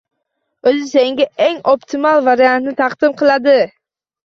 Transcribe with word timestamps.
Oʻzi 0.71 0.87
senga 0.93 1.27
eng 1.49 1.61
optimal 1.73 2.25
variantni 2.31 2.75
taqdim 2.83 3.17
qiladi. 3.23 3.57